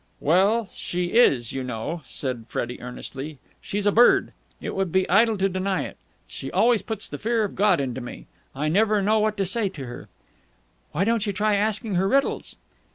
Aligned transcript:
"Well, 0.19 0.69
she 0.73 1.11
is, 1.13 1.53
you 1.53 1.63
know," 1.63 2.01
said 2.05 2.45
Freddie 2.47 2.81
earnestly. 2.81 3.37
"She's 3.61 3.85
a 3.85 3.91
bird! 3.91 4.33
It 4.59 4.73
would 4.73 4.91
be 4.91 5.07
idle 5.07 5.37
to 5.37 5.47
deny 5.47 5.83
it. 5.83 5.95
She 6.25 6.49
always 6.51 6.81
puts 6.81 7.07
the 7.07 7.19
fear 7.19 7.43
of 7.43 7.53
God 7.55 7.79
into 7.79 8.01
me. 8.01 8.25
I 8.55 8.67
never 8.67 9.03
know 9.03 9.19
what 9.19 9.37
to 9.37 9.45
say 9.45 9.69
to 9.69 9.85
her." 9.85 10.09
"Why 10.91 11.03
don't 11.03 11.27
you 11.27 11.33
try 11.33 11.53
asking 11.53 11.93
her 11.93 12.07
riddles?" 12.07 12.55